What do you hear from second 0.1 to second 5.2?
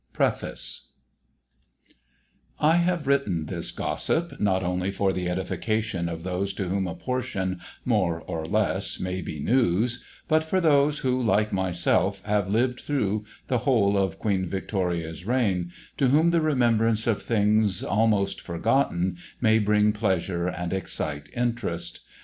PREFACE, I HAVE written this Gossip not only for